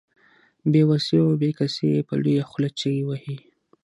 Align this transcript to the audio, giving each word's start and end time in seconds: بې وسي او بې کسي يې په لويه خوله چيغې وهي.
بې 0.71 0.81
وسي 0.89 1.17
او 1.25 1.31
بې 1.41 1.49
کسي 1.59 1.85
يې 1.93 2.01
په 2.07 2.13
لويه 2.21 2.43
خوله 2.49 2.69
چيغې 2.79 3.03
وهي. 3.05 3.37